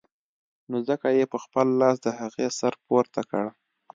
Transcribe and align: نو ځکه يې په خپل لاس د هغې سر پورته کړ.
نو 0.69 0.77
ځکه 0.87 1.07
يې 1.17 1.25
په 1.31 1.37
خپل 1.43 1.67
لاس 1.81 1.97
د 2.01 2.07
هغې 2.19 2.47
سر 2.59 2.73
پورته 2.85 3.21
کړ. 3.29 3.45